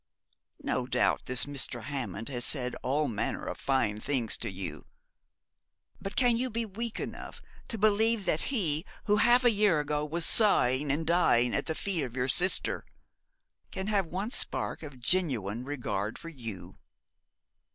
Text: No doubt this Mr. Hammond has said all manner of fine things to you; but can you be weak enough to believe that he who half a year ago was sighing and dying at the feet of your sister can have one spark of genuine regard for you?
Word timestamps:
No 0.63 0.87
doubt 0.87 1.25
this 1.25 1.45
Mr. 1.45 1.83
Hammond 1.83 2.27
has 2.27 2.43
said 2.43 2.75
all 2.81 3.07
manner 3.07 3.45
of 3.45 3.59
fine 3.59 3.99
things 3.99 4.35
to 4.37 4.49
you; 4.49 4.87
but 6.01 6.15
can 6.15 6.37
you 6.37 6.49
be 6.49 6.65
weak 6.65 6.99
enough 6.99 7.39
to 7.67 7.77
believe 7.77 8.25
that 8.25 8.41
he 8.49 8.83
who 9.03 9.17
half 9.17 9.43
a 9.43 9.51
year 9.51 9.79
ago 9.79 10.03
was 10.03 10.25
sighing 10.25 10.91
and 10.91 11.05
dying 11.05 11.53
at 11.53 11.67
the 11.67 11.75
feet 11.75 12.03
of 12.03 12.15
your 12.15 12.29
sister 12.29 12.83
can 13.69 13.85
have 13.85 14.07
one 14.07 14.31
spark 14.31 14.81
of 14.81 14.99
genuine 14.99 15.63
regard 15.65 16.17
for 16.17 16.29
you? 16.29 16.79